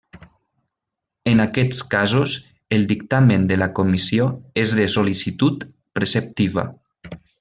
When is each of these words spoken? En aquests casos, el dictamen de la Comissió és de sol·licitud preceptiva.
En 1.31 1.41
aquests 1.43 1.81
casos, 1.91 2.33
el 2.77 2.87
dictamen 2.93 3.45
de 3.51 3.59
la 3.63 3.67
Comissió 3.81 4.31
és 4.63 4.75
de 4.81 4.87
sol·licitud 4.95 5.69
preceptiva. 6.01 6.65